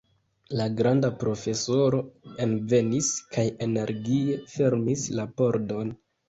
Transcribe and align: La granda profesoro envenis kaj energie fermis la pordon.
La 0.59 0.65
granda 0.77 1.09
profesoro 1.23 1.99
envenis 2.45 3.11
kaj 3.37 3.45
energie 3.67 4.39
fermis 4.55 5.05
la 5.21 5.29
pordon. 5.43 5.95